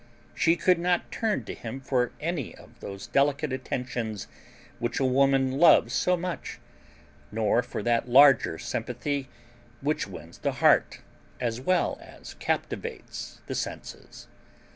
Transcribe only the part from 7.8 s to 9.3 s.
that larger sympathy